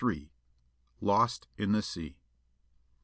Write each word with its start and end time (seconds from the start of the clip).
LOST 0.99 1.47
IN 1.59 1.73
THE 1.73 1.83
SEA. 1.83 2.17